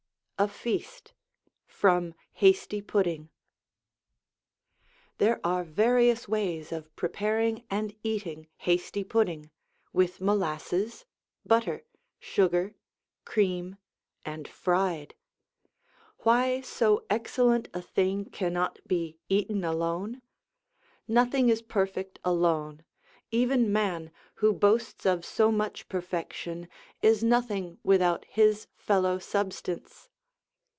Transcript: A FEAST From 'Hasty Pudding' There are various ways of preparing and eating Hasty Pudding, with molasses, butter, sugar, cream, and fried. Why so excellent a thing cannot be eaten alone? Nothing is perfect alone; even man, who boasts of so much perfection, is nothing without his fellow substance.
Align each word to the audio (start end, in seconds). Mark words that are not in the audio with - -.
A 0.39 0.47
FEAST 0.47 1.13
From 1.67 2.15
'Hasty 2.31 2.81
Pudding' 2.81 3.29
There 5.19 5.39
are 5.43 5.63
various 5.63 6.27
ways 6.27 6.71
of 6.71 6.95
preparing 6.95 7.63
and 7.69 7.95
eating 8.01 8.47
Hasty 8.57 9.03
Pudding, 9.03 9.51
with 9.93 10.19
molasses, 10.19 11.05
butter, 11.45 11.85
sugar, 12.17 12.73
cream, 13.23 13.75
and 14.25 14.47
fried. 14.47 15.13
Why 16.23 16.61
so 16.61 17.05
excellent 17.07 17.67
a 17.71 17.81
thing 17.83 18.25
cannot 18.25 18.79
be 18.87 19.19
eaten 19.29 19.63
alone? 19.63 20.23
Nothing 21.07 21.49
is 21.49 21.61
perfect 21.61 22.17
alone; 22.23 22.83
even 23.29 23.71
man, 23.71 24.09
who 24.37 24.53
boasts 24.53 25.05
of 25.05 25.23
so 25.23 25.51
much 25.51 25.87
perfection, 25.87 26.67
is 27.03 27.23
nothing 27.23 27.77
without 27.83 28.25
his 28.25 28.65
fellow 28.75 29.19
substance. 29.19 30.07